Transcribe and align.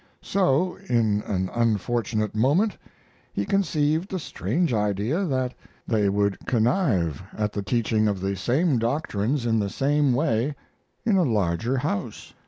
So, 0.23 0.79
in 0.89 1.21
an 1.27 1.51
unfortunate 1.53 2.33
moment, 2.33 2.75
he 3.33 3.45
conceived 3.45 4.09
the 4.09 4.17
strange 4.17 4.73
idea 4.73 5.25
that 5.25 5.53
they 5.85 6.09
would 6.09 6.43
connive 6.47 7.21
at 7.37 7.53
the 7.53 7.61
teaching 7.61 8.07
of 8.07 8.19
the 8.19 8.35
same 8.35 8.79
doctrines 8.79 9.45
in 9.45 9.59
the 9.59 9.69
same 9.69 10.13
way 10.13 10.55
in 11.05 11.17
a 11.17 11.23
larger 11.23 11.77
house. 11.77 12.33